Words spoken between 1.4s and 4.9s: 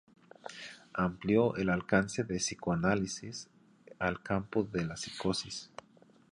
el alcance del psicoanálisis al campo de